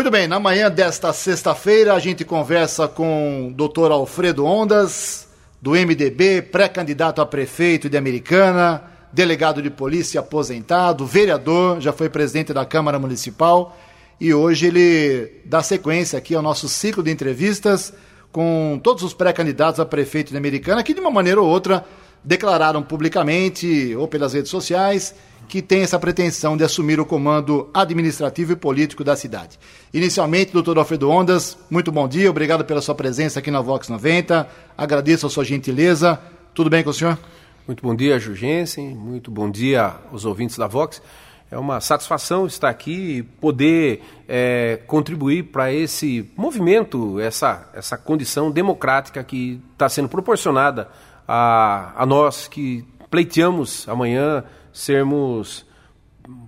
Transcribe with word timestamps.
Muito 0.00 0.10
bem, 0.10 0.26
na 0.26 0.40
manhã 0.40 0.70
desta 0.70 1.12
sexta-feira 1.12 1.92
a 1.92 1.98
gente 1.98 2.24
conversa 2.24 2.88
com 2.88 3.48
o 3.48 3.52
doutor 3.52 3.92
Alfredo 3.92 4.46
Ondas, 4.46 5.28
do 5.60 5.72
MDB, 5.72 6.40
pré-candidato 6.40 7.20
a 7.20 7.26
prefeito 7.26 7.86
de 7.86 7.98
Americana, 7.98 8.82
delegado 9.12 9.60
de 9.60 9.68
polícia 9.68 10.20
aposentado, 10.20 11.04
vereador, 11.04 11.82
já 11.82 11.92
foi 11.92 12.08
presidente 12.08 12.50
da 12.54 12.64
Câmara 12.64 12.98
Municipal 12.98 13.76
e 14.18 14.32
hoje 14.32 14.68
ele 14.68 15.42
dá 15.44 15.62
sequência 15.62 16.18
aqui 16.18 16.34
ao 16.34 16.40
nosso 16.40 16.66
ciclo 16.66 17.02
de 17.02 17.10
entrevistas 17.10 17.92
com 18.32 18.80
todos 18.82 19.02
os 19.02 19.12
pré-candidatos 19.12 19.80
a 19.80 19.84
prefeito 19.84 20.30
de 20.30 20.38
Americana 20.38 20.82
que 20.82 20.94
de 20.94 21.00
uma 21.00 21.10
maneira 21.10 21.42
ou 21.42 21.46
outra 21.46 21.84
declararam 22.24 22.82
publicamente 22.82 23.94
ou 23.96 24.08
pelas 24.08 24.32
redes 24.32 24.50
sociais 24.50 25.14
que 25.50 25.60
tem 25.60 25.82
essa 25.82 25.98
pretensão 25.98 26.56
de 26.56 26.62
assumir 26.62 27.00
o 27.00 27.04
comando 27.04 27.68
administrativo 27.74 28.52
e 28.52 28.56
político 28.56 29.02
da 29.02 29.16
cidade. 29.16 29.58
Inicialmente, 29.92 30.52
doutor 30.52 30.78
Alfredo 30.78 31.10
Ondas, 31.10 31.58
muito 31.68 31.90
bom 31.90 32.06
dia, 32.06 32.30
obrigado 32.30 32.64
pela 32.64 32.80
sua 32.80 32.94
presença 32.94 33.40
aqui 33.40 33.50
na 33.50 33.60
Vox 33.60 33.88
90, 33.88 34.48
agradeço 34.78 35.26
a 35.26 35.30
sua 35.30 35.44
gentileza. 35.44 36.20
Tudo 36.54 36.70
bem 36.70 36.84
com 36.84 36.90
o 36.90 36.94
senhor? 36.94 37.18
Muito 37.66 37.82
bom 37.82 37.96
dia, 37.96 38.16
Jurgensen, 38.20 38.94
muito 38.94 39.28
bom 39.28 39.50
dia 39.50 39.96
aos 40.12 40.24
ouvintes 40.24 40.56
da 40.56 40.68
Vox. 40.68 41.02
É 41.50 41.58
uma 41.58 41.80
satisfação 41.80 42.46
estar 42.46 42.68
aqui 42.68 43.16
e 43.16 43.22
poder 43.24 44.04
é, 44.28 44.78
contribuir 44.86 45.46
para 45.46 45.72
esse 45.72 46.30
movimento, 46.36 47.18
essa, 47.18 47.68
essa 47.74 47.98
condição 47.98 48.52
democrática 48.52 49.24
que 49.24 49.60
está 49.72 49.88
sendo 49.88 50.08
proporcionada 50.08 50.88
a, 51.26 51.92
a 51.96 52.06
nós 52.06 52.46
que 52.46 52.84
pleiteamos 53.10 53.88
amanhã 53.88 54.44
sermos 54.72 55.66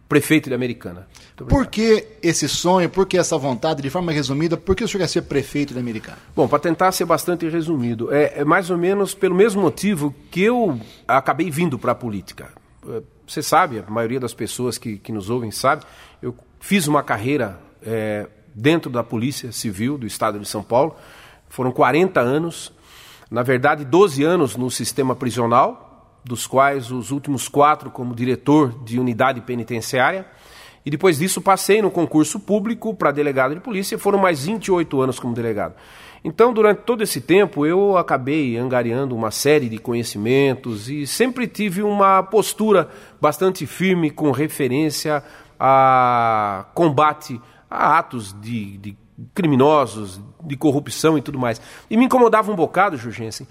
prefeito 0.09 0.49
de 0.49 0.55
Americana. 0.55 1.09
Por 1.49 1.67
que 1.67 2.07
esse 2.23 2.49
sonho, 2.49 2.89
por 2.89 3.07
que 3.07 3.17
essa 3.17 3.37
vontade, 3.39 3.83
de 3.83 3.91
forma 3.91 4.13
resumida, 4.13 4.57
por 4.57 4.77
que 4.77 4.85
o 4.85 4.89
senhor 4.89 5.01
quer 5.01 5.09
ser 5.09 5.23
prefeito 5.23 5.73
de 5.73 5.81
Americana? 5.81 6.19
Bom, 6.37 6.47
para 6.47 6.59
tentar 6.59 6.93
ser 6.93 7.05
bastante 7.05 7.49
resumido, 7.49 8.13
é, 8.13 8.41
é, 8.41 8.45
mais 8.45 8.71
ou 8.71 8.77
menos 8.77 9.15
pelo 9.15 9.35
mesmo 9.35 9.63
motivo 9.63 10.15
que 10.31 10.43
eu 10.43 10.79
acabei 11.09 11.51
vindo 11.51 11.79
para 11.79 11.93
a 11.93 11.95
política. 11.95 12.51
É, 12.89 13.03
você 13.27 13.43
sabe, 13.43 13.83
a 13.87 13.91
maioria 13.91 14.21
das 14.21 14.35
pessoas 14.35 14.77
que, 14.77 14.99
que 14.99 15.11
nos 15.11 15.31
ouvem 15.31 15.51
sabe, 15.51 15.85
eu 16.21 16.37
fiz 16.61 16.87
uma 16.87 17.03
carreira 17.03 17.59
é, 17.83 18.29
dentro 18.55 18.91
da 18.91 19.03
Polícia 19.03 19.51
Civil 19.51 19.97
do 19.97 20.07
Estado 20.07 20.39
de 20.39 20.47
São 20.47 20.63
Paulo, 20.63 20.95
foram 21.49 21.73
40 21.73 22.21
anos, 22.21 22.73
na 23.31 23.43
verdade 23.43 23.85
12 23.85 24.23
anos 24.23 24.57
no 24.57 24.71
sistema 24.71 25.17
prisional, 25.17 25.92
dos 26.25 26.47
quais 26.47 26.91
os 26.91 27.11
últimos 27.11 27.49
quatro 27.49 27.91
como 27.91 28.15
diretor 28.15 28.73
de 28.85 28.99
unidade 28.99 29.41
penitenciária. 29.41 30.27
E 30.85 30.91
depois 30.91 31.19
disso 31.19 31.41
passei 31.41 31.81
no 31.81 31.91
concurso 31.91 32.41
público 32.41 32.95
para 32.95 33.13
delegado 33.13 33.55
de 33.55 33.61
polícia 33.61 33.95
e 33.95 33.99
foram 33.99 34.19
mais 34.19 34.45
28 34.45 35.01
anos 35.01 35.19
como 35.19 35.35
delegado. 35.35 35.75
Então, 36.25 36.53
durante 36.53 36.83
todo 36.83 37.03
esse 37.03 37.21
tempo, 37.21 37.67
eu 37.67 37.97
acabei 37.97 38.57
angariando 38.57 39.15
uma 39.15 39.31
série 39.33 39.69
de 39.69 39.79
conhecimentos 39.79 40.89
e 40.89 41.05
sempre 41.07 41.49
tive 41.49 41.83
uma 41.83 42.23
postura 42.23 42.89
bastante 43.21 43.67
firme 43.67 44.11
com 44.11 44.31
referência 44.31 45.23
a 45.59 46.67
combate 46.75 47.41
a 47.69 47.99
atos 47.99 48.37
de, 48.41 48.77
de 48.79 48.97
criminosos, 49.35 50.21
de 50.45 50.57
corrupção 50.57 51.19
e 51.19 51.23
tudo 51.23 51.39
mais. 51.39 51.61
E 51.91 51.97
me 51.97 52.05
incomodava 52.05 52.53
um 52.53 52.57
bocado, 52.57 52.97
Jurgensen, 52.97 53.47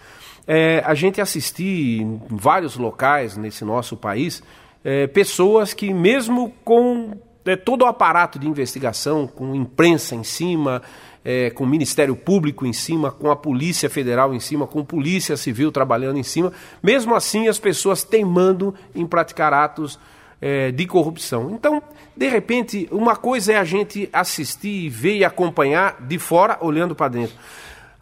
é, 0.53 0.83
a 0.85 0.93
gente 0.93 1.21
assistir 1.21 2.01
em 2.01 2.21
vários 2.29 2.75
locais 2.75 3.37
nesse 3.37 3.63
nosso 3.63 3.95
país 3.95 4.43
é, 4.83 5.07
pessoas 5.07 5.73
que, 5.73 5.93
mesmo 5.93 6.53
com 6.65 7.13
é, 7.45 7.55
todo 7.55 7.83
o 7.83 7.85
aparato 7.85 8.37
de 8.37 8.49
investigação, 8.49 9.27
com 9.27 9.55
imprensa 9.55 10.13
em 10.13 10.25
cima, 10.25 10.81
é, 11.23 11.51
com 11.51 11.63
o 11.63 11.67
Ministério 11.67 12.17
Público 12.17 12.65
em 12.65 12.73
cima, 12.73 13.11
com 13.11 13.31
a 13.31 13.35
Polícia 13.37 13.89
Federal 13.89 14.33
em 14.33 14.41
cima, 14.41 14.67
com 14.67 14.81
a 14.81 14.83
Polícia 14.83 15.37
Civil 15.37 15.71
trabalhando 15.71 16.19
em 16.19 16.23
cima, 16.23 16.51
mesmo 16.83 17.15
assim 17.15 17.47
as 17.47 17.57
pessoas 17.57 18.03
teimando 18.03 18.75
em 18.93 19.07
praticar 19.07 19.53
atos 19.53 19.97
é, 20.41 20.69
de 20.69 20.85
corrupção. 20.85 21.51
Então, 21.51 21.81
de 22.17 22.27
repente, 22.27 22.89
uma 22.91 23.15
coisa 23.15 23.53
é 23.53 23.57
a 23.57 23.63
gente 23.63 24.09
assistir, 24.11 24.89
ver 24.89 25.15
e 25.15 25.23
acompanhar 25.23 26.01
de 26.01 26.19
fora, 26.19 26.57
olhando 26.59 26.93
para 26.93 27.07
dentro. 27.07 27.37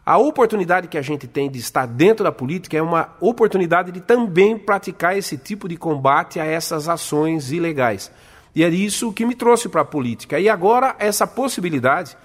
A 0.10 0.18
oportunidade 0.18 0.88
que 0.88 0.98
a 0.98 1.04
gente 1.04 1.28
tem 1.28 1.52
de 1.52 1.60
estar 1.60 1.86
dentro 1.86 2.24
da 2.24 2.32
política 2.32 2.76
é 2.76 2.82
uma 2.82 3.16
oportunidade 3.22 3.92
de 3.92 4.02
também 4.02 4.58
praticar 4.58 5.16
esse 5.16 5.38
tipo 5.38 5.70
de 5.70 5.78
combate 5.78 6.40
a 6.40 6.46
essas 6.46 6.90
ações 6.90 7.52
ilegais. 7.52 8.12
E 8.56 8.64
é 8.64 8.70
isso 8.70 9.14
que 9.14 9.24
me 9.24 9.36
trouxe 9.36 9.70
para 9.70 9.82
a 9.82 9.86
política. 9.86 10.40
E 10.40 10.50
agora, 10.50 10.96
essa 10.98 11.28
possibilidade 11.28 12.18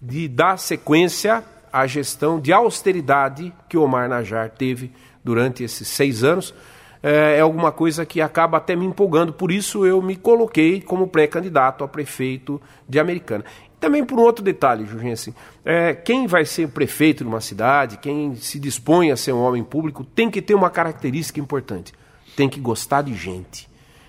de 0.00 0.28
dar 0.28 0.60
sequência 0.60 1.42
à 1.72 1.84
gestão 1.88 2.38
de 2.38 2.52
austeridade 2.52 3.52
que 3.68 3.76
Omar 3.76 4.08
Najar 4.08 4.50
teve 4.50 4.92
durante 5.24 5.64
esses 5.64 5.88
seis 5.88 6.22
anos 6.22 6.54
é, 7.02 7.36
é 7.36 7.40
alguma 7.40 7.70
coisa 7.70 8.06
que 8.06 8.20
acaba 8.20 8.58
até 8.58 8.74
me 8.74 8.86
empolgando. 8.86 9.32
Por 9.32 9.50
isso, 9.50 9.84
eu 9.84 10.00
me 10.00 10.14
coloquei 10.14 10.80
como 10.80 11.08
pré-candidato 11.08 11.82
a 11.82 11.88
prefeito 11.88 12.62
de 12.88 13.00
Americana. 13.00 13.44
Também 13.84 14.02
por 14.02 14.18
um 14.18 14.22
outro 14.22 14.42
detalhe, 14.42 14.86
Jurgensen, 14.86 15.34
é, 15.62 15.92
quem 15.92 16.26
vai 16.26 16.46
ser 16.46 16.68
prefeito 16.68 17.22
de 17.22 17.28
uma 17.28 17.42
cidade, 17.42 17.98
quem 17.98 18.34
se 18.34 18.58
dispõe 18.58 19.10
a 19.10 19.16
ser 19.16 19.32
um 19.32 19.42
homem 19.42 19.62
público, 19.62 20.02
tem 20.02 20.30
que 20.30 20.40
ter 20.40 20.54
uma 20.54 20.70
característica 20.70 21.38
importante. 21.38 21.92
Tem 22.34 22.48
que 22.48 22.58
gostar 22.58 23.02
de 23.02 23.12
gente. 23.12 23.68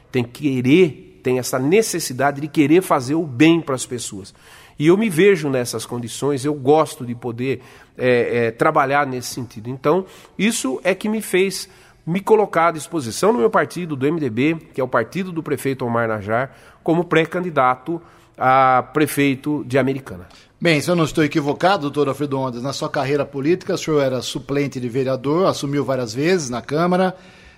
Tem 0.09 0.23
que 0.23 0.43
querer, 0.43 1.19
tem 1.21 1.39
essa 1.39 1.59
necessidade 1.59 2.39
de 2.39 2.47
querer 2.47 2.81
fazer 2.83 3.15
o 3.15 3.23
bem 3.23 3.59
para 3.59 3.75
as 3.75 3.85
pessoas. 3.85 4.33
E 4.79 4.87
eu 4.87 4.97
me 4.97 5.09
vejo 5.09 5.49
nessas 5.49 5.85
condições, 5.85 6.45
eu 6.45 6.53
gosto 6.53 7.05
de 7.05 7.13
poder 7.13 7.61
é, 7.97 8.45
é, 8.45 8.51
trabalhar 8.51 9.05
nesse 9.05 9.33
sentido. 9.33 9.69
Então, 9.69 10.05
isso 10.39 10.79
é 10.85 10.95
que 10.95 11.09
me 11.09 11.21
fez 11.21 11.67
me 12.05 12.21
colocar 12.21 12.69
à 12.69 12.71
disposição 12.71 13.33
no 13.33 13.39
meu 13.39 13.49
partido, 13.49 13.93
do 13.93 14.09
MDB, 14.09 14.55
que 14.73 14.79
é 14.79 14.83
o 14.85 14.87
partido 14.87 15.33
do 15.33 15.43
prefeito 15.43 15.85
Omar 15.85 16.07
Najar, 16.07 16.55
como 16.81 17.03
pré-candidato 17.03 18.01
a 18.37 18.83
prefeito 18.93 19.63
de 19.65 19.77
Americana. 19.77 20.27
Bem, 20.59 20.81
se 20.81 20.89
eu 20.89 20.95
não 20.95 21.03
estou 21.03 21.23
equivocado, 21.23 21.83
doutor 21.83 22.07
Alfredo 22.07 22.39
Ondas, 22.39 22.63
na 22.63 22.73
sua 22.73 22.89
carreira 22.89 23.25
política, 23.25 23.75
o 23.75 23.77
senhor 23.77 24.01
era 24.01 24.21
suplente 24.21 24.79
de 24.79 24.89
vereador, 24.89 25.47
assumiu 25.47 25.83
várias 25.83 26.13
vezes 26.13 26.49
na 26.49 26.61
Câmara, 26.61 27.15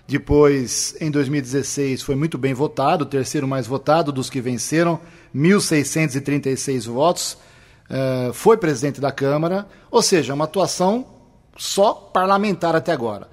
depois, 0.08 0.96
em 1.02 1.12
2016, 1.12 2.02
foi 2.02 2.16
muito 2.16 2.38
bem 2.38 2.54
votado, 2.54 3.04
o 3.04 3.08
terceiro 3.08 3.48
mais 3.48 3.68
votado 3.68 4.12
dos 4.12 4.30
que 4.30 4.40
venceram, 4.40 5.00
1.636 5.36 6.88
votos, 6.88 7.38
uh, 7.90 8.34
foi 8.34 8.58
presidente 8.58 9.02
da 9.02 9.12
Câmara, 9.12 9.68
ou 9.92 10.02
seja, 10.02 10.34
uma 10.34 10.46
atuação 10.46 11.06
só 11.58 11.94
parlamentar 11.94 12.76
até 12.76 12.92
agora. 12.94 13.28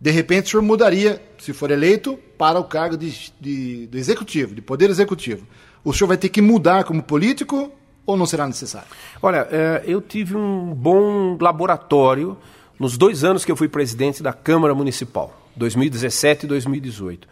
De 0.00 0.10
repente, 0.10 0.46
o 0.46 0.50
senhor 0.50 0.62
mudaria, 0.62 1.22
se 1.38 1.52
for 1.52 1.70
eleito, 1.70 2.18
para 2.36 2.58
o 2.58 2.64
cargo 2.64 2.96
de, 2.96 3.32
de, 3.40 3.86
do 3.86 3.96
executivo, 3.96 4.54
de 4.54 4.60
poder 4.60 4.90
executivo 4.90 5.46
o 5.86 5.92
senhor 5.92 6.08
vai 6.08 6.16
ter 6.16 6.28
que 6.30 6.42
mudar 6.42 6.82
como 6.82 7.00
político 7.00 7.70
ou 8.04 8.16
não 8.16 8.26
será 8.26 8.44
necessário? 8.44 8.88
Olha, 9.22 9.46
é, 9.52 9.84
eu 9.86 10.00
tive 10.00 10.36
um 10.36 10.74
bom 10.74 11.38
laboratório 11.40 12.36
nos 12.76 12.98
dois 12.98 13.22
anos 13.22 13.44
que 13.44 13.52
eu 13.52 13.56
fui 13.56 13.68
presidente 13.68 14.20
da 14.20 14.32
Câmara 14.32 14.74
Municipal, 14.74 15.40
2017 15.54 16.44
e 16.44 16.48
2018. 16.48 17.28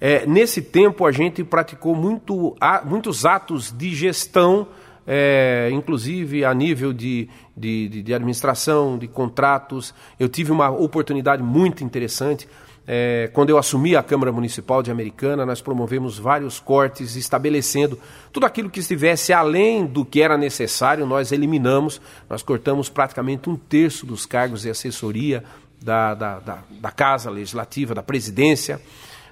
É, 0.00 0.24
nesse 0.24 0.62
tempo, 0.62 1.04
a 1.04 1.10
gente 1.10 1.42
praticou 1.42 1.96
muito, 1.96 2.56
muitos 2.84 3.26
atos 3.26 3.72
de 3.76 3.92
gestão, 3.92 4.68
é, 5.04 5.68
inclusive 5.72 6.44
a 6.44 6.54
nível 6.54 6.92
de, 6.92 7.28
de, 7.56 8.02
de 8.02 8.14
administração, 8.14 8.96
de 8.96 9.08
contratos. 9.08 9.92
Eu 10.16 10.28
tive 10.28 10.52
uma 10.52 10.70
oportunidade 10.70 11.42
muito 11.42 11.82
interessante 11.82 12.46
é, 12.88 13.28
quando 13.32 13.50
eu 13.50 13.58
assumi 13.58 13.96
a 13.96 14.02
Câmara 14.02 14.30
Municipal 14.30 14.80
de 14.80 14.92
Americana, 14.92 15.44
nós 15.44 15.60
promovemos 15.60 16.18
vários 16.18 16.60
cortes, 16.60 17.16
estabelecendo 17.16 17.98
tudo 18.32 18.46
aquilo 18.46 18.70
que 18.70 18.78
estivesse 18.78 19.32
além 19.32 19.84
do 19.84 20.04
que 20.04 20.22
era 20.22 20.38
necessário, 20.38 21.04
nós 21.04 21.32
eliminamos, 21.32 22.00
nós 22.30 22.42
cortamos 22.42 22.88
praticamente 22.88 23.50
um 23.50 23.56
terço 23.56 24.06
dos 24.06 24.24
cargos 24.24 24.62
de 24.62 24.70
assessoria 24.70 25.42
da, 25.82 26.14
da, 26.14 26.38
da, 26.38 26.58
da 26.70 26.90
Casa 26.92 27.28
Legislativa, 27.28 27.92
da 27.92 28.04
presidência. 28.04 28.80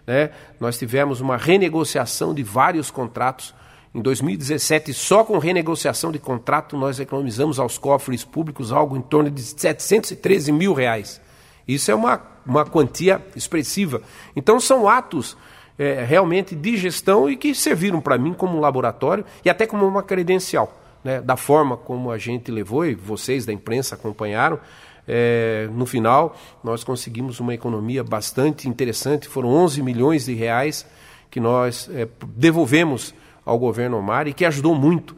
Né? 0.04 0.30
Nós 0.58 0.76
tivemos 0.76 1.20
uma 1.20 1.36
renegociação 1.36 2.34
de 2.34 2.42
vários 2.42 2.90
contratos. 2.90 3.54
Em 3.94 4.02
2017, 4.02 4.92
só 4.92 5.22
com 5.22 5.38
renegociação 5.38 6.10
de 6.10 6.18
contrato, 6.18 6.76
nós 6.76 6.98
economizamos 6.98 7.60
aos 7.60 7.78
cofres 7.78 8.24
públicos 8.24 8.72
algo 8.72 8.96
em 8.96 9.00
torno 9.00 9.30
de 9.30 9.40
713 9.40 10.50
mil 10.50 10.72
reais. 10.72 11.20
Isso 11.66 11.90
é 11.90 11.94
uma, 11.94 12.20
uma 12.46 12.64
quantia 12.64 13.25
expressiva. 13.34 14.02
Então, 14.37 14.61
são 14.61 14.88
atos 14.88 15.37
é, 15.78 16.05
realmente 16.05 16.55
de 16.55 16.76
gestão 16.76 17.28
e 17.28 17.37
que 17.37 17.55
serviram 17.55 18.00
para 18.00 18.19
mim 18.19 18.32
como 18.32 18.56
um 18.56 18.61
laboratório 18.61 19.25
e 19.44 19.50
até 19.50 19.66
como 19.66 19.87
uma 19.87 20.02
credencial. 20.02 20.81
Né, 21.02 21.20
da 21.20 21.37
forma 21.37 21.76
como 21.76 22.11
a 22.11 22.16
gente 22.16 22.50
levou, 22.50 22.87
e 22.87 22.94
vocês 22.94 23.44
da 23.44 23.52
imprensa 23.52 23.94
acompanharam, 23.94 24.58
é, 25.06 25.69
no 25.70 25.84
final 25.84 26.34
nós 26.62 26.82
conseguimos 26.82 27.40
uma 27.40 27.52
economia 27.52 28.02
bastante 28.02 28.70
interessante, 28.70 29.28
foram 29.28 29.50
11 29.50 29.82
milhões 29.82 30.25
de 30.25 30.32
reais 30.32 30.87
que 31.31 31.38
nós 31.38 31.90
é, 31.93 32.08
devolvemos 32.28 33.14
ao 33.44 33.58
governo 33.58 33.99
Omar 33.99 34.26
e 34.26 34.32
que 34.32 34.46
ajudou 34.46 34.75
muito 34.75 35.14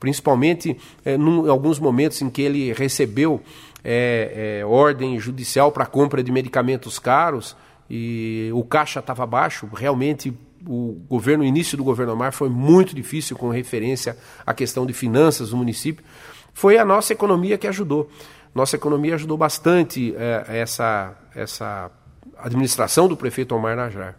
principalmente 0.00 0.76
é, 1.04 1.14
em 1.14 1.48
alguns 1.48 1.78
momentos 1.78 2.20
em 2.22 2.30
que 2.30 2.40
ele 2.40 2.72
recebeu 2.72 3.40
é, 3.84 4.60
é, 4.60 4.64
ordem 4.64 5.18
judicial 5.18 5.72
para 5.72 5.86
compra 5.86 6.22
de 6.22 6.30
medicamentos 6.30 6.98
caros 6.98 7.56
e 7.88 8.50
o 8.54 8.62
caixa 8.64 9.00
estava 9.00 9.26
baixo, 9.26 9.68
realmente 9.72 10.32
o 10.66 11.00
governo, 11.08 11.42
o 11.42 11.46
início 11.46 11.76
do 11.76 11.82
governo 11.82 12.12
Omar 12.12 12.32
foi 12.32 12.48
muito 12.48 12.94
difícil 12.94 13.36
com 13.36 13.48
referência 13.48 14.16
à 14.46 14.52
questão 14.52 14.84
de 14.84 14.92
finanças 14.92 15.50
do 15.50 15.56
município. 15.56 16.04
Foi 16.52 16.76
a 16.76 16.84
nossa 16.84 17.12
economia 17.12 17.56
que 17.56 17.66
ajudou. 17.66 18.10
Nossa 18.54 18.76
economia 18.76 19.14
ajudou 19.14 19.38
bastante 19.38 20.14
é, 20.16 20.58
essa, 20.60 21.16
essa 21.34 21.90
administração 22.38 23.08
do 23.08 23.16
prefeito 23.16 23.54
Omar 23.54 23.76
Najar. 23.76 24.16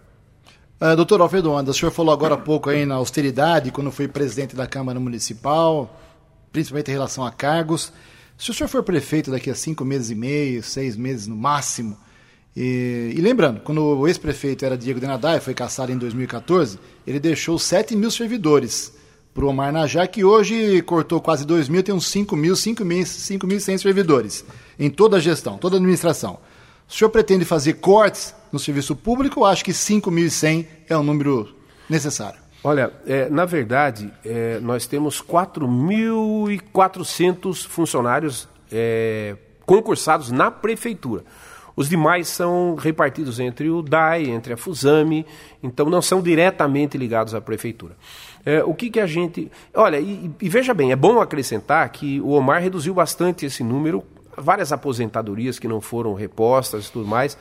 Uh, 0.81 0.95
doutor 0.95 1.21
Alfredo 1.21 1.55
Andas, 1.55 1.75
o 1.75 1.79
senhor 1.79 1.91
falou 1.91 2.11
agora 2.11 2.33
há 2.33 2.37
pouco 2.37 2.67
aí 2.69 2.87
na 2.87 2.95
austeridade, 2.95 3.71
quando 3.71 3.91
foi 3.91 4.07
presidente 4.07 4.55
da 4.55 4.65
Câmara 4.65 4.99
Municipal, 4.99 5.95
principalmente 6.51 6.89
em 6.89 6.93
relação 6.93 7.23
a 7.23 7.31
cargos. 7.31 7.93
Se 8.41 8.49
o 8.49 8.55
senhor 8.55 8.69
for 8.69 8.81
prefeito 8.81 9.29
daqui 9.29 9.51
a 9.51 9.55
cinco 9.55 9.85
meses 9.85 10.09
e 10.09 10.15
meio, 10.15 10.63
seis 10.63 10.97
meses 10.97 11.27
no 11.27 11.35
máximo, 11.35 11.95
e, 12.57 13.13
e 13.15 13.21
lembrando, 13.21 13.61
quando 13.61 13.83
o 13.83 14.07
ex-prefeito 14.07 14.65
era 14.65 14.75
Diego 14.75 14.99
Denadai, 14.99 15.39
foi 15.39 15.53
caçado 15.53 15.91
em 15.91 15.97
2014, 15.99 16.79
ele 17.05 17.19
deixou 17.19 17.59
7 17.59 17.95
mil 17.95 18.09
servidores 18.09 18.93
para 19.31 19.45
o 19.45 19.47
Omar 19.47 19.71
Najá, 19.71 20.07
que 20.07 20.23
hoje 20.23 20.81
cortou 20.81 21.21
quase 21.21 21.45
2 21.45 21.69
mil, 21.69 21.83
tem 21.83 21.93
uns 21.93 22.07
5 22.07 22.35
mil, 22.35 22.55
5.100 22.55 23.77
servidores 23.77 24.43
em 24.79 24.89
toda 24.89 25.17
a 25.17 25.19
gestão, 25.19 25.59
toda 25.59 25.75
a 25.75 25.77
administração. 25.77 26.39
O 26.89 26.91
senhor 26.91 27.11
pretende 27.11 27.45
fazer 27.45 27.73
cortes 27.73 28.33
no 28.51 28.57
serviço 28.57 28.95
público 28.95 29.41
ou 29.41 29.45
acha 29.45 29.63
que 29.63 29.71
5.100 29.71 30.65
é 30.89 30.97
um 30.97 31.03
número 31.03 31.47
necessário? 31.87 32.40
Olha, 32.63 32.93
é, 33.07 33.27
na 33.29 33.45
verdade, 33.45 34.13
é, 34.23 34.59
nós 34.59 34.85
temos 34.85 35.19
4.400 35.21 37.67
funcionários 37.67 38.47
é, 38.71 39.35
concursados 39.65 40.29
na 40.29 40.51
prefeitura. 40.51 41.23
Os 41.75 41.89
demais 41.89 42.27
são 42.27 42.75
repartidos 42.75 43.39
entre 43.39 43.69
o 43.69 43.81
DAI, 43.81 44.25
entre 44.25 44.53
a 44.53 44.57
Fusame, 44.57 45.25
então 45.63 45.89
não 45.89 46.01
são 46.01 46.21
diretamente 46.21 46.97
ligados 46.97 47.33
à 47.33 47.41
prefeitura. 47.41 47.95
É, 48.45 48.63
o 48.63 48.73
que, 48.73 48.89
que 48.89 48.99
a 48.99 49.07
gente. 49.07 49.51
Olha, 49.73 49.99
e, 49.99 50.29
e 50.39 50.49
veja 50.49 50.73
bem, 50.73 50.91
é 50.91 50.95
bom 50.95 51.19
acrescentar 51.19 51.87
que 51.89 52.19
o 52.21 52.31
Omar 52.31 52.61
reduziu 52.61 52.93
bastante 52.93 53.45
esse 53.45 53.63
número 53.63 54.03
várias 54.37 54.71
aposentadorias 54.71 55.59
que 55.59 55.67
não 55.67 55.81
foram 55.81 56.13
repostas 56.13 56.87
e 56.87 56.91
tudo 56.91 57.07
mais. 57.07 57.37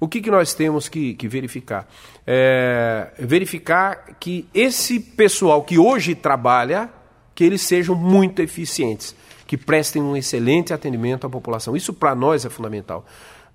O 0.00 0.08
que, 0.08 0.22
que 0.22 0.30
nós 0.30 0.54
temos 0.54 0.88
que, 0.88 1.12
que 1.12 1.28
verificar? 1.28 1.86
É, 2.26 3.12
verificar 3.18 4.16
que 4.18 4.48
esse 4.54 4.98
pessoal 4.98 5.62
que 5.62 5.78
hoje 5.78 6.14
trabalha, 6.14 6.88
que 7.34 7.44
eles 7.44 7.60
sejam 7.60 7.94
muito 7.94 8.40
eficientes, 8.40 9.14
que 9.46 9.58
prestem 9.58 10.00
um 10.00 10.16
excelente 10.16 10.72
atendimento 10.72 11.26
à 11.26 11.30
população. 11.30 11.76
Isso 11.76 11.92
para 11.92 12.14
nós 12.14 12.46
é 12.46 12.48
fundamental. 12.48 13.04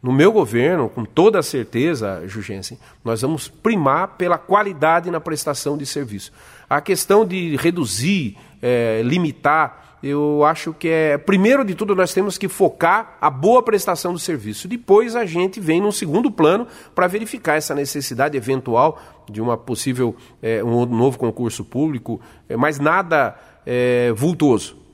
No 0.04 0.12
meu 0.12 0.32
governo, 0.32 0.88
com 0.88 1.04
toda 1.04 1.42
certeza, 1.42 2.22
Jugensen, 2.28 2.78
nós 3.04 3.24
vamos 3.24 3.48
primar 3.48 4.10
pela 4.10 4.38
qualidade 4.38 5.10
na 5.10 5.20
prestação 5.20 5.76
de 5.76 5.86
serviço. 5.86 6.32
A 6.70 6.80
questão 6.80 7.26
de 7.26 7.56
reduzir, 7.56 8.38
é, 8.62 9.02
limitar 9.04 9.95
eu 10.08 10.44
acho 10.44 10.72
que 10.72 10.88
é, 10.88 11.18
primeiro 11.18 11.66
de 11.66 11.74
tudo, 11.74 11.96
nós 11.96 12.14
temos 12.14 12.38
que 12.38 12.48
focar 12.48 13.18
a 13.20 13.28
boa 13.28 13.64
prestação 13.64 14.14
do 14.14 14.20
serviço. 14.20 14.68
Depois 14.68 15.16
a 15.16 15.26
gente 15.26 15.60
vem 15.60 15.82
num 15.82 15.92
segundo 15.92 16.30
plano 16.30 16.68
para 16.94 17.08
verificar 17.08 17.56
essa 17.56 17.74
necessidade 17.74 18.38
eventual 18.38 19.02
de 19.28 19.42
uma 19.42 19.58
possível, 19.58 20.16
é, 20.44 20.64
um 20.64 20.86
novo 20.86 21.18
concurso 21.18 21.66
público, 21.66 22.22
é, 22.48 22.56
mas 22.56 22.78
nada 22.78 23.36
é, 23.66 24.14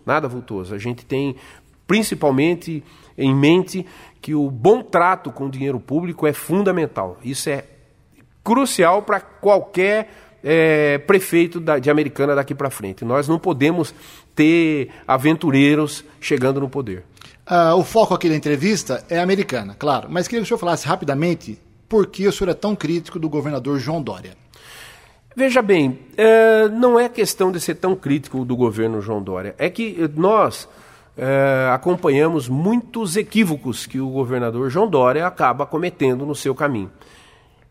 nada 0.05 0.27
vultoso. 0.29 0.73
A 0.73 0.77
gente 0.77 1.05
tem 1.05 1.35
principalmente 1.85 2.81
em 3.17 3.35
mente 3.35 3.85
que 4.21 4.33
o 4.33 4.49
bom 4.49 4.81
trato 4.81 5.29
com 5.29 5.47
o 5.47 5.51
dinheiro 5.51 5.79
público 5.81 6.25
é 6.25 6.31
fundamental. 6.31 7.19
Isso 7.21 7.49
é 7.49 7.65
crucial 8.41 9.01
para 9.01 9.19
qualquer 9.19 10.30
é, 10.43 10.97
prefeito 10.99 11.59
da, 11.59 11.79
de 11.79 11.89
Americana 11.89 12.35
daqui 12.35 12.55
para 12.55 12.69
frente. 12.69 13.05
Nós 13.05 13.27
não 13.27 13.39
podemos 13.39 13.93
ter 14.35 14.89
aventureiros 15.07 16.03
chegando 16.19 16.59
no 16.59 16.69
poder. 16.69 17.03
Uh, 17.49 17.75
o 17.75 17.83
foco 17.83 18.13
aqui 18.13 18.29
da 18.29 18.35
entrevista 18.35 19.03
é 19.09 19.19
americana, 19.19 19.75
claro, 19.77 20.07
mas 20.09 20.27
queria 20.27 20.41
que 20.41 20.45
o 20.45 20.47
senhor 20.47 20.59
falasse 20.59 20.87
rapidamente 20.87 21.59
por 21.89 22.07
que 22.07 22.27
o 22.27 22.31
senhor 22.31 22.51
é 22.51 22.53
tão 22.53 22.75
crítico 22.75 23.19
do 23.19 23.27
governador 23.27 23.77
João 23.77 24.01
Dória. 24.01 24.37
Veja 25.35 25.61
bem, 25.61 25.99
é, 26.17 26.67
não 26.69 26.99
é 26.99 27.09
questão 27.09 27.51
de 27.51 27.59
ser 27.59 27.75
tão 27.75 27.95
crítico 27.95 28.45
do 28.45 28.55
governo 28.55 29.01
João 29.01 29.21
Dória, 29.21 29.55
é 29.57 29.69
que 29.69 30.09
nós 30.15 30.67
é, 31.17 31.69
acompanhamos 31.73 32.47
muitos 32.47 33.15
equívocos 33.15 33.85
que 33.85 33.99
o 33.99 34.09
governador 34.09 34.69
João 34.69 34.87
Dória 34.87 35.25
acaba 35.25 35.65
cometendo 35.65 36.25
no 36.25 36.35
seu 36.35 36.55
caminho. 36.55 36.91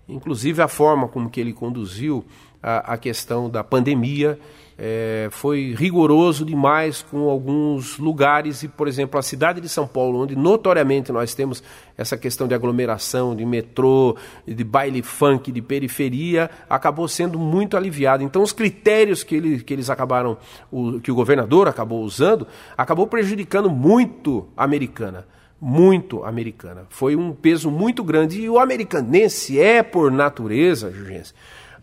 Inclusive 0.08 0.60
a 0.60 0.68
forma 0.68 1.08
como 1.08 1.30
que 1.30 1.40
ele 1.40 1.52
conduziu 1.52 2.24
a, 2.62 2.94
a 2.94 2.98
questão 2.98 3.48
da 3.48 3.64
pandemia, 3.64 4.38
é, 4.82 5.28
foi 5.30 5.74
rigoroso 5.76 6.42
demais 6.42 7.02
com 7.02 7.28
alguns 7.28 7.98
lugares, 7.98 8.62
e, 8.62 8.68
por 8.68 8.88
exemplo, 8.88 9.20
a 9.20 9.22
cidade 9.22 9.60
de 9.60 9.68
São 9.68 9.86
Paulo, 9.86 10.22
onde 10.22 10.34
notoriamente 10.34 11.12
nós 11.12 11.34
temos 11.34 11.62
essa 11.98 12.16
questão 12.16 12.48
de 12.48 12.54
aglomeração, 12.54 13.36
de 13.36 13.44
metrô, 13.44 14.16
de 14.48 14.64
baile 14.64 15.02
funk, 15.02 15.52
de 15.52 15.60
periferia, 15.60 16.50
acabou 16.68 17.06
sendo 17.06 17.38
muito 17.38 17.76
aliviado. 17.76 18.24
Então, 18.24 18.42
os 18.42 18.52
critérios 18.52 19.22
que, 19.22 19.34
ele, 19.34 19.62
que 19.62 19.74
eles 19.74 19.90
acabaram, 19.90 20.38
o, 20.72 20.98
que 20.98 21.12
o 21.12 21.14
governador 21.14 21.68
acabou 21.68 22.02
usando, 22.02 22.46
acabou 22.74 23.06
prejudicando 23.06 23.68
muito 23.68 24.48
a 24.56 24.64
americana 24.64 25.26
muito 25.60 26.24
americana. 26.24 26.86
Foi 26.88 27.14
um 27.14 27.32
peso 27.32 27.70
muito 27.70 28.02
grande. 28.02 28.40
E 28.40 28.48
o 28.48 28.58
americanense 28.58 29.60
é, 29.60 29.82
por 29.82 30.10
natureza, 30.10 30.90
Jurgense, 30.90 31.34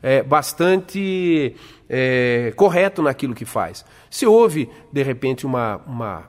é, 0.01 0.23
bastante 0.23 1.55
é, 1.87 2.53
correto 2.55 3.01
naquilo 3.01 3.35
que 3.35 3.45
faz. 3.45 3.85
Se 4.09 4.25
houve, 4.25 4.69
de 4.91 5.03
repente, 5.03 5.45
uma, 5.45 5.77
uma 5.85 6.25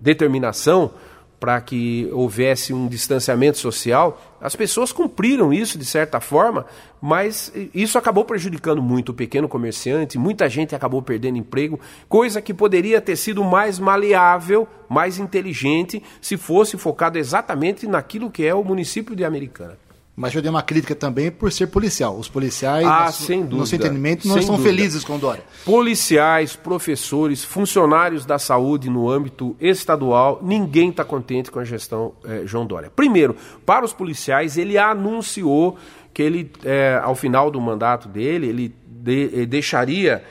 determinação 0.00 0.92
para 1.40 1.60
que 1.60 2.08
houvesse 2.12 2.72
um 2.72 2.88
distanciamento 2.88 3.58
social, 3.58 4.20
as 4.40 4.56
pessoas 4.56 4.92
cumpriram 4.92 5.52
isso 5.52 5.78
de 5.78 5.84
certa 5.84 6.20
forma, 6.20 6.66
mas 7.00 7.52
isso 7.72 7.96
acabou 7.96 8.24
prejudicando 8.24 8.82
muito 8.82 9.10
o 9.10 9.14
pequeno 9.14 9.48
comerciante, 9.48 10.18
muita 10.18 10.48
gente 10.48 10.74
acabou 10.74 11.00
perdendo 11.00 11.38
emprego, 11.38 11.78
coisa 12.08 12.42
que 12.42 12.52
poderia 12.52 13.00
ter 13.00 13.16
sido 13.16 13.44
mais 13.44 13.78
maleável, 13.78 14.66
mais 14.88 15.18
inteligente, 15.18 16.02
se 16.20 16.36
fosse 16.36 16.76
focado 16.76 17.18
exatamente 17.18 17.86
naquilo 17.86 18.30
que 18.30 18.44
é 18.44 18.54
o 18.54 18.64
município 18.64 19.14
de 19.14 19.24
Americana. 19.24 19.78
Mas 20.18 20.34
eu 20.34 20.42
dei 20.42 20.50
uma 20.50 20.64
crítica 20.64 20.96
também 20.96 21.30
por 21.30 21.52
ser 21.52 21.68
policial. 21.68 22.18
Os 22.18 22.28
policiais, 22.28 22.84
ah, 22.84 23.04
no, 23.04 23.12
sem 23.12 23.46
dúvida, 23.46 23.76
entendimento, 23.76 24.26
não 24.26 24.36
estão 24.36 24.56
dúvida. 24.56 24.74
felizes 24.74 25.04
com 25.04 25.16
Dória. 25.16 25.44
Policiais, 25.64 26.56
professores, 26.56 27.44
funcionários 27.44 28.26
da 28.26 28.36
saúde 28.36 28.90
no 28.90 29.08
âmbito 29.08 29.56
estadual, 29.60 30.40
ninguém 30.42 30.90
está 30.90 31.04
contente 31.04 31.52
com 31.52 31.60
a 31.60 31.64
gestão 31.64 32.14
eh, 32.24 32.42
João 32.44 32.66
Dória. 32.66 32.90
Primeiro, 32.90 33.36
para 33.64 33.84
os 33.84 33.92
policiais, 33.92 34.58
ele 34.58 34.76
anunciou 34.76 35.78
que 36.12 36.20
ele, 36.20 36.50
eh, 36.64 37.00
ao 37.00 37.14
final 37.14 37.48
do 37.48 37.60
mandato 37.60 38.08
dele, 38.08 38.48
ele 38.48 38.74
de, 38.84 39.42
eh, 39.42 39.46
deixaria 39.46 40.24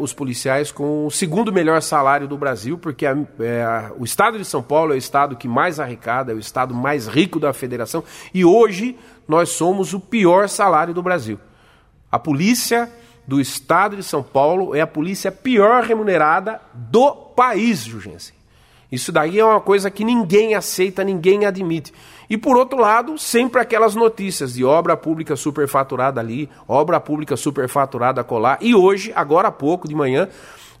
os 0.00 0.12
policiais 0.12 0.72
com 0.72 1.06
o 1.06 1.12
segundo 1.12 1.52
melhor 1.52 1.80
salário 1.80 2.26
do 2.26 2.36
Brasil, 2.36 2.76
porque 2.76 3.06
a, 3.06 3.16
é, 3.38 3.92
o 3.96 4.04
estado 4.04 4.36
de 4.36 4.44
São 4.44 4.60
Paulo 4.60 4.92
é 4.92 4.96
o 4.96 4.98
estado 4.98 5.36
que 5.36 5.46
mais 5.46 5.78
arrecada, 5.78 6.32
é 6.32 6.34
o 6.34 6.40
estado 6.40 6.74
mais 6.74 7.06
rico 7.06 7.38
da 7.38 7.52
federação, 7.52 8.02
e 8.34 8.44
hoje 8.44 8.96
nós 9.30 9.50
somos 9.50 9.94
o 9.94 10.00
pior 10.00 10.48
salário 10.48 10.92
do 10.92 11.02
Brasil. 11.02 11.38
A 12.10 12.18
polícia 12.18 12.90
do 13.26 13.40
estado 13.40 13.94
de 13.94 14.02
São 14.02 14.22
Paulo 14.22 14.74
é 14.74 14.80
a 14.80 14.86
polícia 14.86 15.30
pior 15.30 15.84
remunerada 15.84 16.60
do 16.74 17.12
país, 17.12 17.84
Jurgensen. 17.84 18.34
Isso 18.90 19.12
daí 19.12 19.38
é 19.38 19.44
uma 19.44 19.60
coisa 19.60 19.88
que 19.88 20.04
ninguém 20.04 20.56
aceita, 20.56 21.04
ninguém 21.04 21.46
admite. 21.46 21.94
E 22.28 22.36
por 22.36 22.56
outro 22.56 22.80
lado, 22.80 23.16
sempre 23.16 23.60
aquelas 23.60 23.94
notícias 23.94 24.54
de 24.54 24.64
obra 24.64 24.96
pública 24.96 25.36
superfaturada 25.36 26.20
ali, 26.20 26.50
obra 26.66 26.98
pública 26.98 27.36
superfaturada 27.36 28.24
colar. 28.24 28.58
E 28.60 28.74
hoje, 28.74 29.12
agora 29.14 29.46
há 29.46 29.52
pouco 29.52 29.86
de 29.86 29.94
manhã, 29.94 30.28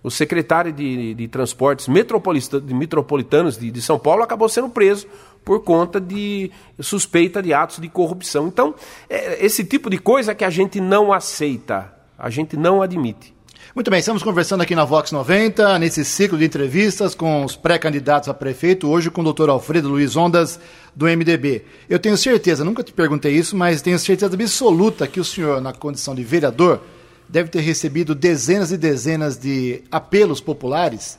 o 0.02 0.10
secretário 0.10 0.72
de, 0.72 1.14
de 1.14 1.28
Transportes 1.28 1.86
Metropolitanos 1.86 3.58
de, 3.58 3.70
de 3.70 3.82
São 3.82 3.98
Paulo 3.98 4.22
acabou 4.24 4.48
sendo 4.48 4.68
preso 4.68 5.06
por 5.44 5.64
conta 5.64 6.00
de 6.00 6.50
suspeita 6.80 7.42
de 7.42 7.52
atos 7.52 7.78
de 7.78 7.88
corrupção. 7.88 8.46
Então, 8.46 8.74
é 9.08 9.44
esse 9.44 9.64
tipo 9.64 9.90
de 9.90 9.98
coisa 9.98 10.34
que 10.34 10.44
a 10.44 10.50
gente 10.50 10.80
não 10.80 11.12
aceita, 11.12 11.92
a 12.18 12.30
gente 12.30 12.56
não 12.56 12.82
admite. 12.82 13.34
Muito 13.74 13.88
bem, 13.88 14.00
estamos 14.00 14.22
conversando 14.22 14.62
aqui 14.62 14.74
na 14.74 14.84
Vox 14.84 15.12
90, 15.12 15.78
nesse 15.78 16.04
ciclo 16.04 16.36
de 16.36 16.44
entrevistas 16.44 17.14
com 17.14 17.44
os 17.44 17.54
pré-candidatos 17.54 18.28
a 18.28 18.34
prefeito, 18.34 18.88
hoje 18.88 19.10
com 19.10 19.20
o 19.20 19.24
doutor 19.24 19.48
Alfredo 19.48 19.88
Luiz 19.88 20.16
Ondas, 20.16 20.58
do 20.94 21.06
MDB. 21.06 21.64
Eu 21.88 22.00
tenho 22.00 22.16
certeza, 22.16 22.64
nunca 22.64 22.82
te 22.82 22.92
perguntei 22.92 23.32
isso, 23.32 23.56
mas 23.56 23.80
tenho 23.80 23.96
certeza 23.96 24.34
absoluta 24.34 25.06
que 25.06 25.20
o 25.20 25.24
senhor, 25.24 25.60
na 25.60 25.72
condição 25.72 26.16
de 26.16 26.24
vereador, 26.24 26.80
deve 27.28 27.48
ter 27.48 27.60
recebido 27.60 28.12
dezenas 28.12 28.72
e 28.72 28.76
dezenas 28.76 29.38
de 29.38 29.84
apelos 29.88 30.40
populares 30.40 31.16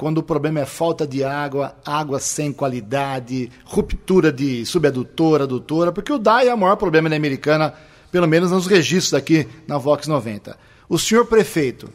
quando 0.00 0.16
o 0.16 0.22
problema 0.22 0.60
é 0.60 0.64
falta 0.64 1.06
de 1.06 1.22
água, 1.22 1.76
água 1.84 2.18
sem 2.18 2.54
qualidade, 2.54 3.50
ruptura 3.66 4.32
de 4.32 4.64
subadutora, 4.64 5.44
adutora, 5.44 5.92
porque 5.92 6.10
o 6.10 6.18
DAI 6.18 6.48
é 6.48 6.54
o 6.54 6.56
maior 6.56 6.76
problema 6.76 7.06
na 7.06 7.16
americana, 7.16 7.74
pelo 8.10 8.26
menos 8.26 8.50
nos 8.50 8.66
registros 8.66 9.12
aqui 9.12 9.46
na 9.68 9.76
Vox 9.76 10.06
90. 10.06 10.56
O 10.88 10.98
senhor 10.98 11.26
prefeito, 11.26 11.90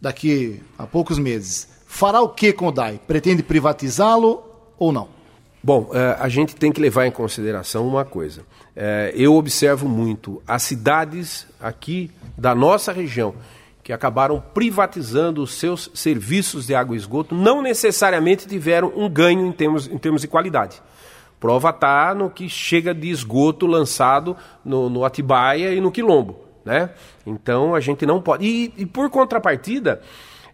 daqui 0.00 0.60
a 0.76 0.88
poucos 0.88 1.16
meses, 1.16 1.68
fará 1.86 2.20
o 2.20 2.30
que 2.30 2.52
com 2.52 2.66
o 2.66 2.72
DAI? 2.72 3.00
Pretende 3.06 3.44
privatizá-lo 3.44 4.42
ou 4.76 4.90
não? 4.90 5.06
Bom, 5.62 5.90
é, 5.94 6.16
a 6.18 6.28
gente 6.28 6.56
tem 6.56 6.72
que 6.72 6.80
levar 6.80 7.06
em 7.06 7.12
consideração 7.12 7.86
uma 7.86 8.04
coisa. 8.04 8.42
É, 8.74 9.12
eu 9.14 9.36
observo 9.36 9.88
muito 9.88 10.42
as 10.48 10.64
cidades 10.64 11.46
aqui 11.60 12.10
da 12.36 12.56
nossa 12.56 12.90
região 12.90 13.36
que 13.84 13.92
acabaram 13.92 14.42
privatizando 14.54 15.42
os 15.42 15.52
seus 15.52 15.90
serviços 15.92 16.66
de 16.66 16.74
água 16.74 16.96
e 16.96 16.98
esgoto, 16.98 17.34
não 17.34 17.60
necessariamente 17.60 18.48
tiveram 18.48 18.90
um 18.96 19.08
ganho 19.10 19.46
em 19.46 19.52
termos, 19.52 19.86
em 19.86 19.98
termos 19.98 20.22
de 20.22 20.26
qualidade. 20.26 20.82
Prova 21.38 21.68
está 21.68 22.14
no 22.14 22.30
que 22.30 22.48
chega 22.48 22.94
de 22.94 23.10
esgoto 23.10 23.66
lançado 23.66 24.34
no, 24.64 24.88
no 24.88 25.04
Atibaia 25.04 25.74
e 25.74 25.80
no 25.82 25.92
Quilombo. 25.92 26.38
Né? 26.64 26.88
Então 27.26 27.74
a 27.74 27.80
gente 27.80 28.06
não 28.06 28.22
pode. 28.22 28.46
E, 28.46 28.72
e 28.78 28.86
por 28.86 29.10
contrapartida, 29.10 30.00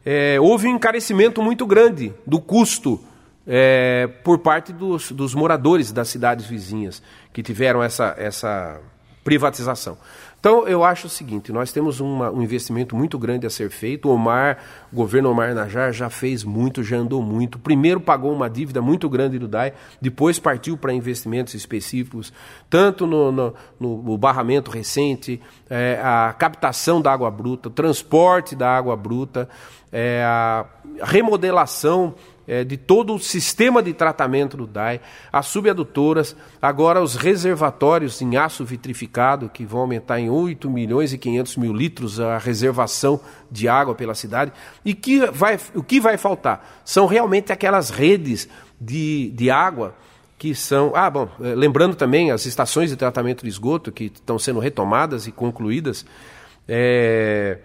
é, 0.04 0.40
houve 0.40 0.66
um 0.66 0.74
encarecimento 0.74 1.40
muito 1.40 1.64
grande 1.64 2.12
do 2.26 2.40
custo 2.40 3.00
é, 3.46 4.08
por 4.24 4.40
parte 4.40 4.72
dos, 4.72 5.12
dos 5.12 5.36
moradores 5.36 5.92
das 5.92 6.08
cidades 6.08 6.46
vizinhas 6.46 7.00
que 7.32 7.44
tiveram 7.44 7.80
essa, 7.80 8.12
essa 8.18 8.80
privatização. 9.22 9.96
Então, 10.40 10.66
eu 10.66 10.82
acho 10.82 11.06
o 11.06 11.10
seguinte: 11.10 11.52
nós 11.52 11.70
temos 11.70 12.00
uma, 12.00 12.30
um 12.30 12.42
investimento 12.42 12.96
muito 12.96 13.18
grande 13.18 13.46
a 13.46 13.50
ser 13.50 13.70
feito. 13.70 14.08
O 14.08 14.14
Omar, 14.14 14.58
o 14.90 14.96
governo 14.96 15.30
Omar 15.30 15.54
Najar 15.54 15.92
já 15.92 16.08
fez 16.08 16.42
muito, 16.42 16.82
já 16.82 16.96
andou 16.96 17.22
muito. 17.22 17.58
Primeiro 17.58 18.00
pagou 18.00 18.32
uma 18.32 18.48
dívida 18.48 18.80
muito 18.80 19.08
grande 19.08 19.38
do 19.38 19.46
DAI, 19.46 19.74
depois 20.00 20.38
partiu 20.38 20.78
para 20.78 20.94
investimentos 20.94 21.52
específicos, 21.52 22.32
tanto 22.70 23.06
no, 23.06 23.30
no, 23.30 23.54
no 23.78 24.18
barramento 24.18 24.70
recente, 24.70 25.40
é, 25.68 26.00
a 26.02 26.34
captação 26.36 27.02
da 27.02 27.12
água 27.12 27.30
bruta, 27.30 27.68
o 27.68 27.72
transporte 27.72 28.56
da 28.56 28.74
água 28.74 28.96
bruta, 28.96 29.46
é, 29.92 30.22
a 30.24 30.66
remodelação 31.02 32.14
é, 32.46 32.64
de 32.64 32.76
todo 32.76 33.14
o 33.14 33.18
sistema 33.18 33.82
de 33.82 33.92
tratamento 33.92 34.56
do 34.56 34.66
DAI, 34.66 35.00
as 35.32 35.46
subadutoras, 35.46 36.36
agora 36.60 37.00
os 37.00 37.14
reservatórios 37.14 38.20
em 38.20 38.36
aço 38.36 38.64
vitrificado, 38.64 39.48
que 39.48 39.64
vão 39.64 39.80
aumentar 39.80 40.18
em 40.18 40.28
8 40.28 40.68
milhões 40.68 41.12
e 41.12 41.18
500 41.18 41.56
mil 41.56 41.72
litros 41.72 42.18
a 42.18 42.38
reservação 42.38 43.20
de 43.50 43.68
água 43.68 43.94
pela 43.94 44.14
cidade. 44.14 44.52
E 44.84 44.94
que 44.94 45.26
vai, 45.26 45.58
o 45.74 45.82
que 45.82 46.00
vai 46.00 46.16
faltar? 46.16 46.80
São 46.84 47.06
realmente 47.06 47.52
aquelas 47.52 47.90
redes 47.90 48.48
de, 48.80 49.30
de 49.30 49.50
água 49.50 49.94
que 50.40 50.54
são. 50.54 50.92
Ah, 50.94 51.10
bom, 51.10 51.28
é, 51.40 51.54
lembrando 51.54 51.94
também 51.94 52.30
as 52.30 52.46
estações 52.46 52.88
de 52.88 52.96
tratamento 52.96 53.42
de 53.42 53.48
esgoto 53.50 53.92
que 53.92 54.04
estão 54.04 54.38
sendo 54.38 54.58
retomadas 54.58 55.26
e 55.26 55.32
concluídas. 55.32 56.06
É, 56.66 57.58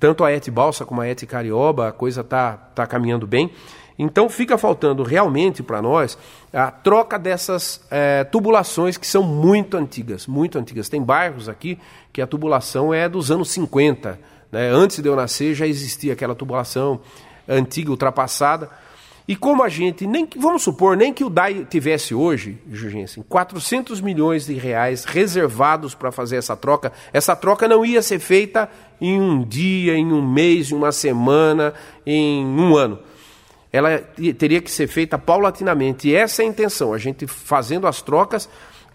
tanto 0.00 0.24
a 0.24 0.32
ET 0.32 0.48
Balsa 0.50 0.84
como 0.84 1.02
a 1.02 1.08
ET 1.08 1.22
Carioba, 1.24 1.88
a 1.88 1.92
coisa 1.92 2.22
está 2.22 2.56
tá 2.56 2.86
caminhando 2.86 3.26
bem. 3.26 3.50
Então 3.98 4.28
fica 4.28 4.58
faltando 4.58 5.02
realmente 5.02 5.62
para 5.62 5.80
nós 5.80 6.18
a 6.52 6.70
troca 6.70 7.18
dessas 7.18 7.80
é, 7.90 8.24
tubulações 8.24 8.96
que 8.96 9.06
são 9.06 9.22
muito 9.22 9.76
antigas, 9.76 10.26
muito 10.26 10.58
antigas. 10.58 10.88
Tem 10.88 11.02
bairros 11.02 11.48
aqui 11.48 11.78
que 12.12 12.20
a 12.20 12.26
tubulação 12.26 12.92
é 12.92 13.08
dos 13.08 13.30
anos 13.30 13.50
50. 13.50 14.18
Né? 14.52 14.70
Antes 14.70 15.00
de 15.00 15.08
eu 15.08 15.16
nascer 15.16 15.54
já 15.54 15.66
existia 15.66 16.12
aquela 16.12 16.34
tubulação 16.34 17.00
antiga, 17.48 17.90
ultrapassada. 17.90 18.68
E 19.28 19.34
como 19.34 19.64
a 19.64 19.68
gente, 19.68 20.06
nem 20.06 20.28
vamos 20.36 20.62
supor, 20.62 20.96
nem 20.96 21.12
que 21.12 21.24
o 21.24 21.30
DAI 21.30 21.66
tivesse 21.68 22.14
hoje, 22.14 22.58
Jurgensen, 22.70 23.24
400 23.28 24.00
milhões 24.00 24.46
de 24.46 24.54
reais 24.54 25.04
reservados 25.04 25.96
para 25.96 26.12
fazer 26.12 26.36
essa 26.36 26.54
troca, 26.54 26.92
essa 27.12 27.34
troca 27.34 27.66
não 27.66 27.84
ia 27.84 28.02
ser 28.02 28.20
feita 28.20 28.70
em 29.00 29.20
um 29.20 29.42
dia, 29.42 29.96
em 29.96 30.12
um 30.12 30.24
mês, 30.24 30.70
em 30.70 30.76
uma 30.76 30.92
semana, 30.92 31.74
em 32.06 32.46
um 32.46 32.76
ano 32.76 33.00
ela 33.76 33.98
teria 34.38 34.60
que 34.60 34.70
ser 34.70 34.86
feita 34.86 35.18
paulatinamente. 35.18 36.08
E 36.08 36.14
essa 36.14 36.42
é 36.42 36.46
a 36.46 36.48
intenção, 36.48 36.92
a 36.92 36.98
gente 36.98 37.26
fazendo 37.26 37.86
as 37.86 38.00
trocas 38.00 38.48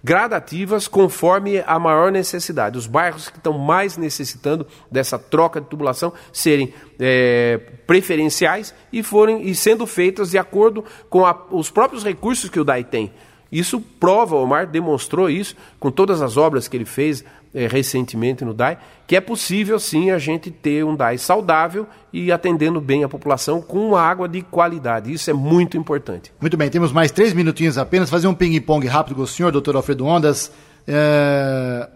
gradativas 0.04 0.88
conforme 0.88 1.64
a 1.66 1.78
maior 1.78 2.12
necessidade. 2.12 2.78
Os 2.78 2.88
bairros 2.88 3.30
que 3.30 3.38
estão 3.38 3.58
mais 3.58 3.98
necessitando 3.98 4.66
dessa 4.90 5.20
troca 5.20 5.62
de 5.62 5.68
tubulação 5.68 6.12
serem 6.34 6.74
é, 7.00 7.60
preferenciais 7.86 8.74
e 8.92 9.04
forem 9.04 9.44
e 9.48 9.54
sendo 9.54 9.86
feitas 9.86 10.32
de 10.32 10.38
acordo 10.38 10.84
com 11.10 11.26
a, 11.26 11.46
os 11.52 11.70
próprios 11.70 12.04
recursos 12.04 12.50
que 12.50 12.60
o 12.60 12.64
DAI 12.64 12.84
tem. 12.84 13.14
Isso 13.52 13.82
prova, 13.82 14.36
o 14.36 14.44
Omar 14.44 14.66
demonstrou 14.66 15.30
isso 15.30 15.56
com 15.80 15.92
todas 15.92 16.22
as 16.22 16.38
obras 16.38 16.68
que 16.68 16.78
ele 16.78 16.86
fez 16.86 17.24
é, 17.54 17.68
recentemente 17.68 18.46
no 18.46 18.54
DAI, 18.54 18.78
que 19.06 19.16
é 19.16 19.20
possível 19.20 19.78
sim 19.78 20.10
a 20.10 20.18
gente 20.18 20.50
ter 20.50 20.86
um 20.86 20.96
DAI 20.96 21.18
saudável 21.18 21.86
e 22.14 22.32
atendendo 22.32 22.80
bem 22.80 23.04
a 23.04 23.10
população 23.10 23.62
com 23.62 23.96
água 23.96 24.28
de 24.30 24.42
qualidade. 24.42 25.12
Isso 25.12 25.30
é 25.30 25.34
muito 25.34 25.76
importante. 25.76 26.32
Muito 26.40 26.56
bem, 26.56 26.70
temos 26.70 26.94
mais 26.94 27.12
três 27.12 27.34
minutinhos 27.34 27.78
apenas. 27.78 28.10
Fazer 28.10 28.28
um 28.28 28.34
ping-pong 28.34 28.88
rápido 28.88 29.16
com 29.16 29.24
o 29.24 29.28
senhor, 29.28 29.52
doutor 29.52 29.76
Alfredo 29.76 30.06
Ondas. 30.06 30.50
É... 30.88 31.90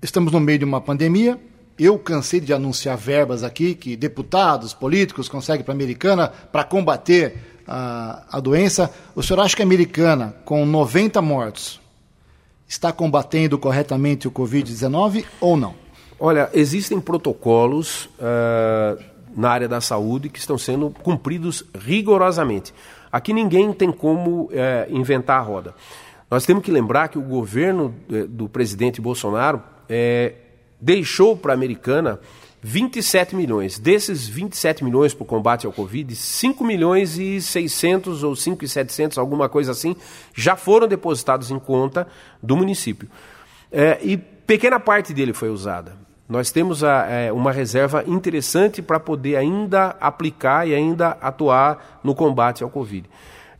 Estamos 0.00 0.32
no 0.32 0.38
meio 0.38 0.60
de 0.60 0.64
uma 0.64 0.80
pandemia. 0.80 1.40
Eu 1.76 1.98
cansei 1.98 2.38
de 2.38 2.52
anunciar 2.52 2.96
verbas 2.96 3.42
aqui 3.42 3.74
que 3.74 3.96
deputados, 3.96 4.72
políticos 4.72 5.28
conseguem 5.28 5.64
para 5.64 5.72
a 5.72 5.74
americana 5.74 6.28
para 6.28 6.62
combater 6.62 7.53
a, 7.66 8.24
a 8.30 8.40
doença. 8.40 8.90
O 9.14 9.22
senhor 9.22 9.40
acha 9.40 9.56
que 9.56 9.62
a 9.62 9.64
americana, 9.64 10.34
com 10.44 10.64
90 10.66 11.20
mortos, 11.22 11.80
está 12.66 12.92
combatendo 12.92 13.58
corretamente 13.58 14.26
o 14.26 14.30
Covid-19 14.30 15.24
ou 15.40 15.56
não? 15.56 15.74
Olha, 16.18 16.48
existem 16.54 17.00
protocolos 17.00 18.06
uh, 18.18 19.02
na 19.36 19.50
área 19.50 19.68
da 19.68 19.80
saúde 19.80 20.28
que 20.28 20.38
estão 20.38 20.56
sendo 20.56 20.90
cumpridos 20.90 21.64
rigorosamente. 21.76 22.72
Aqui 23.10 23.32
ninguém 23.32 23.72
tem 23.72 23.92
como 23.92 24.44
uh, 24.44 24.50
inventar 24.88 25.38
a 25.38 25.42
roda. 25.42 25.74
Nós 26.30 26.46
temos 26.46 26.64
que 26.64 26.70
lembrar 26.70 27.08
que 27.08 27.18
o 27.18 27.22
governo 27.22 27.94
uh, 28.08 28.26
do 28.26 28.48
presidente 28.48 29.00
Bolsonaro 29.00 29.62
deixou 30.80 31.36
para 31.36 31.52
a 31.52 31.54
americana 31.54 32.18
27 32.66 33.36
milhões. 33.36 33.78
Desses 33.78 34.26
27 34.26 34.82
milhões 34.82 35.12
para 35.12 35.22
o 35.22 35.26
combate 35.26 35.66
ao 35.66 35.72
Covid, 35.72 36.16
5 36.16 36.64
milhões 36.64 37.18
e 37.18 37.38
600 37.38 38.22
ou 38.22 38.34
5 38.34 38.64
e 38.64 38.68
700, 38.68 39.18
alguma 39.18 39.50
coisa 39.50 39.72
assim, 39.72 39.94
já 40.34 40.56
foram 40.56 40.88
depositados 40.88 41.50
em 41.50 41.58
conta 41.58 42.08
do 42.42 42.56
município. 42.56 43.06
É, 43.70 43.98
e 44.02 44.16
pequena 44.16 44.80
parte 44.80 45.12
dele 45.12 45.34
foi 45.34 45.50
usada. 45.50 45.92
Nós 46.26 46.50
temos 46.50 46.82
a, 46.82 47.06
é, 47.06 47.30
uma 47.30 47.52
reserva 47.52 48.02
interessante 48.06 48.80
para 48.80 48.98
poder 48.98 49.36
ainda 49.36 49.94
aplicar 50.00 50.66
e 50.66 50.74
ainda 50.74 51.18
atuar 51.20 52.00
no 52.02 52.14
combate 52.14 52.64
ao 52.64 52.70
Covid. 52.70 53.06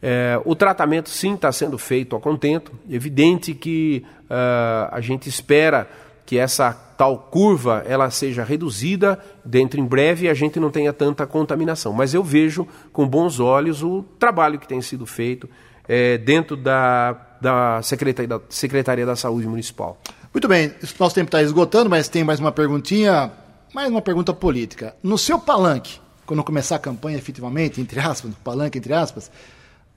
É, 0.01 0.41
o 0.47 0.55
tratamento, 0.55 1.11
sim, 1.11 1.35
está 1.35 1.53
sendo 1.53 1.77
feito 1.77 2.17
a 2.17 2.21
contento. 2.21 2.73
Evidente 2.89 3.53
que 3.53 4.03
uh, 4.31 4.89
a 4.91 5.01
gente 5.03 5.29
espera 5.29 5.89
que 6.27 6.39
essa 6.39 6.73
tal 6.97 7.19
curva 7.19 7.83
ela 7.87 8.11
seja 8.11 8.45
reduzida 8.45 9.19
dentro 9.45 9.79
em 9.81 9.85
breve 9.85 10.27
e 10.27 10.29
a 10.29 10.35
gente 10.35 10.59
não 10.59 10.71
tenha 10.71 10.93
tanta 10.93 11.27
contaminação. 11.27 11.93
Mas 11.93 12.15
eu 12.15 12.23
vejo 12.23 12.67
com 12.93 13.07
bons 13.07 13.41
olhos 13.41 13.83
o 13.83 14.05
trabalho 14.19 14.59
que 14.59 14.67
tem 14.67 14.81
sido 14.81 15.05
feito 15.05 15.49
é, 15.89 16.17
dentro 16.19 16.57
da, 16.57 17.13
da, 17.41 17.83
Secretaria, 17.83 18.29
da 18.29 18.41
Secretaria 18.49 19.05
da 19.05 19.17
Saúde 19.17 19.47
Municipal. 19.47 19.99
Muito 20.33 20.49
bem, 20.49 20.73
nosso 20.99 21.15
tempo 21.15 21.29
está 21.29 21.43
esgotando, 21.43 21.91
mas 21.91 22.09
tem 22.09 22.25
mais 22.25 22.41
uma 22.41 22.51
perguntinha, 22.51 23.31
mais 23.73 23.89
uma 23.89 24.03
pergunta 24.03 24.33
política. 24.33 24.95
No 25.03 25.19
seu 25.19 25.39
palanque, 25.39 26.01
quando 26.27 26.43
começar 26.43 26.77
a 26.77 26.79
campanha 26.79 27.19
efetivamente, 27.19 27.81
entre 27.81 28.01
aspas, 28.01 28.33
palanque 28.43 28.79
entre 28.79 28.93
aspas, 28.95 29.31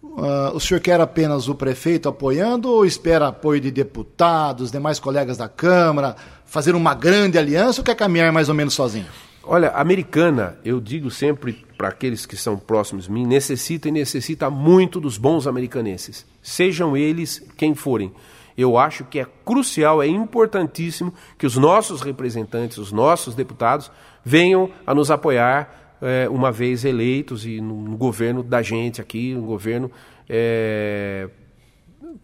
Uh, 0.02 0.54
o 0.54 0.60
senhor 0.60 0.80
quer 0.80 1.02
apenas 1.02 1.48
o 1.48 1.56
prefeito 1.56 2.08
apoiando 2.08 2.70
ou 2.70 2.86
espera 2.86 3.28
apoio 3.28 3.60
de 3.60 3.72
deputados, 3.72 4.72
demais 4.72 5.00
colegas 5.00 5.38
da 5.38 5.50
Câmara, 5.50 6.16
fazer 6.46 6.76
uma 6.76 6.94
grande 6.94 7.38
aliança 7.38 7.82
ou 7.82 7.86
quer 7.86 7.96
caminhar 7.96 8.32
mais 8.32 8.48
ou 8.48 8.56
menos 8.56 8.74
sozinho? 8.74 9.08
Olha, 9.44 9.70
americana, 9.72 10.58
eu 10.64 10.80
digo 10.80 11.10
sempre 11.10 11.66
para 11.78 11.88
aqueles 11.88 12.26
que 12.26 12.36
são 12.36 12.58
próximos 12.58 13.06
de 13.06 13.12
mim, 13.12 13.26
necessita 13.26 13.88
e 13.88 13.92
necessita 13.92 14.50
muito 14.50 15.00
dos 15.00 15.18
bons 15.18 15.48
americanenses, 15.48 16.26
sejam 16.42 16.98
eles 16.98 17.44
quem 17.56 17.74
forem. 17.74 18.12
Eu 18.58 18.78
acho 18.78 19.04
que 19.06 19.20
é 19.20 19.26
crucial, 19.46 20.02
é 20.02 20.08
importantíssimo 20.08 21.14
que 21.38 21.46
os 21.46 21.56
nossos 21.56 22.02
representantes, 22.02 22.78
os 22.78 22.92
nossos 22.92 23.36
deputados, 23.36 23.92
venham 24.26 24.70
a 24.86 24.94
nos 24.94 25.10
apoiar 25.10 25.87
é, 26.02 26.28
uma 26.30 26.52
vez 26.52 26.86
eleitos 26.86 27.46
e 27.46 27.60
no, 27.62 27.82
no, 27.82 27.98
governo 27.98 28.44
da 28.44 28.62
gente 28.62 29.02
aqui, 29.02 29.34
no 29.34 29.44
governo, 29.44 29.92
é, 30.30 31.30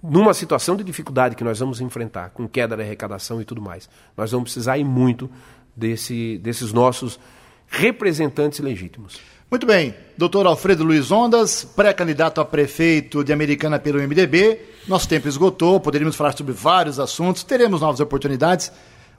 numa 0.01 0.33
situação 0.33 0.75
de 0.75 0.83
dificuldade 0.83 1.35
que 1.35 1.43
nós 1.43 1.59
vamos 1.59 1.81
enfrentar, 1.81 2.29
com 2.29 2.47
queda 2.47 2.75
da 2.75 2.83
arrecadação 2.83 3.41
e 3.41 3.45
tudo 3.45 3.61
mais. 3.61 3.89
Nós 4.15 4.31
vamos 4.31 4.45
precisar 4.45 4.77
ir 4.77 4.83
muito 4.83 5.29
desse, 5.75 6.37
desses 6.39 6.71
nossos 6.71 7.19
representantes 7.67 8.59
legítimos. 8.59 9.19
Muito 9.49 9.67
bem. 9.67 9.93
Doutor 10.17 10.47
Alfredo 10.47 10.83
Luiz 10.83 11.11
Ondas, 11.11 11.63
pré-candidato 11.63 12.41
a 12.41 12.45
prefeito 12.45 13.23
de 13.23 13.31
Americana 13.31 13.77
pelo 13.77 13.99
MDB. 13.99 14.59
Nosso 14.87 15.07
tempo 15.07 15.27
esgotou, 15.27 15.79
poderíamos 15.79 16.15
falar 16.15 16.35
sobre 16.35 16.53
vários 16.53 16.99
assuntos, 16.99 17.43
teremos 17.43 17.81
novas 17.81 17.99
oportunidades. 17.99 18.71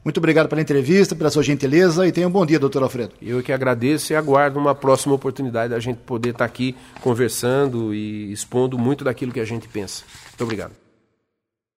Muito 0.04 0.18
obrigado 0.18 0.48
pela 0.48 0.60
entrevista, 0.60 1.16
pela 1.16 1.30
sua 1.30 1.42
gentileza 1.42 2.06
e 2.06 2.12
tenha 2.12 2.28
um 2.28 2.30
bom 2.30 2.44
dia, 2.44 2.58
doutor 2.58 2.82
Alfredo. 2.82 3.14
Eu 3.22 3.42
que 3.42 3.50
agradeço 3.50 4.12
e 4.12 4.16
aguardo 4.16 4.58
uma 4.58 4.74
próxima 4.74 5.14
oportunidade 5.14 5.70
da 5.70 5.80
gente 5.80 5.96
poder 5.96 6.30
estar 6.30 6.44
aqui 6.44 6.76
conversando 7.00 7.94
e 7.94 8.30
expondo 8.30 8.78
muito 8.78 9.02
daquilo 9.02 9.32
que 9.32 9.40
a 9.40 9.46
gente 9.46 9.66
pensa. 9.66 10.04
Muito 10.28 10.44
obrigado. 10.44 10.83